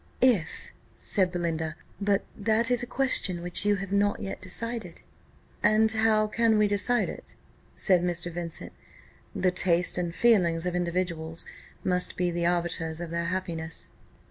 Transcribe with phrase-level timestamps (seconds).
[0.23, 5.03] "If," said Belinda; "but that is a question which you have not yet decided."
[5.61, 7.35] "And how can we decide it?"
[7.75, 8.31] said Mr.
[8.33, 8.73] Vincent,
[9.35, 11.45] "The taste and feelings of individuals
[11.83, 13.91] must be the arbiters of their happiness."